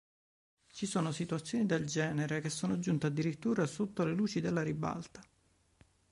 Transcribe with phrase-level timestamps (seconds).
[0.65, 5.21] Ci sono situazioni del genere che sono giunte addirittura sotto le luci della ribalta.